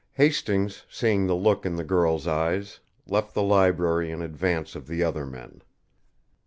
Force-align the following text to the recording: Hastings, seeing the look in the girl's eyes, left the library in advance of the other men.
Hastings, 0.13 0.83
seeing 0.89 1.27
the 1.27 1.35
look 1.35 1.63
in 1.63 1.75
the 1.75 1.83
girl's 1.83 2.25
eyes, 2.25 2.79
left 3.05 3.35
the 3.35 3.43
library 3.43 4.09
in 4.09 4.23
advance 4.23 4.73
of 4.75 4.87
the 4.87 5.03
other 5.03 5.27
men. 5.27 5.61